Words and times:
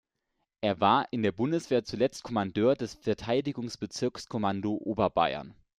Er 0.61 0.79
war 0.79 1.07
in 1.13 1.21
der 1.21 1.31
Bundeswehr 1.31 1.83
zuletzt 1.85 2.23
Kommandeur 2.23 2.75
des 2.75 2.95
Verteidigungsbezirkskommando 2.95 4.79
Oberbayern. 4.83 5.53